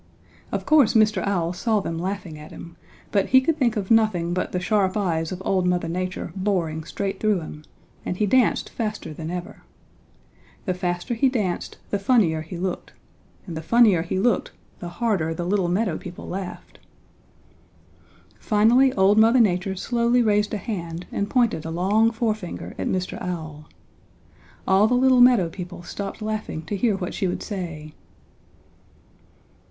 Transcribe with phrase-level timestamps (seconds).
[0.51, 1.21] "Of course Mr.
[1.27, 2.75] Owl saw them laughing at him,
[3.11, 6.83] but he could think of nothing but the sharp eyes of old Mother Nature boring
[6.85, 7.63] straight through him,
[8.03, 9.61] and he danced faster than ever.
[10.65, 12.93] The faster he danced the funnier he looked,
[13.45, 16.79] and the funnier he looked the harder the little meadow people laughed.
[18.39, 23.19] "Finally old Mother Nature slowly raised a hand and pointed a long forefinger at Mr.
[23.21, 23.69] Owl.
[24.67, 27.93] All the little meadow people stopped laughing to hear what she would say.